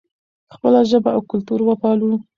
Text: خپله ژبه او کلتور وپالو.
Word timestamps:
خپله 0.53 0.81
ژبه 0.89 1.09
او 1.17 1.21
کلتور 1.31 1.59
وپالو. 1.63 2.11